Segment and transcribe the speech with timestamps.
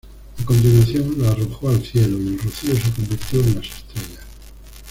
[0.39, 4.19] A continuación, la arrojó al cielo, y el rocío se convirtió en las estrellas.